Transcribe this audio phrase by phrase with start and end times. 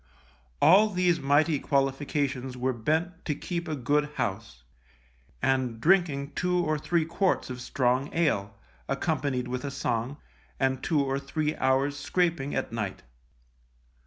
[0.63, 4.63] All these mighty qualifications were bent to keep a good house,
[5.43, 8.57] and drinking two or three quarts of strong ale,
[8.89, 10.17] accompanied with a song,
[10.59, 13.03] and two or three hours' scraping at night.